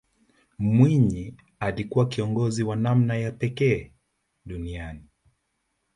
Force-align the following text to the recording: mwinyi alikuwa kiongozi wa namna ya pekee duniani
mwinyi 0.57 1.35
alikuwa 1.59 2.07
kiongozi 2.09 2.63
wa 2.63 2.75
namna 2.75 3.17
ya 3.17 3.31
pekee 3.31 3.91
duniani 4.45 5.07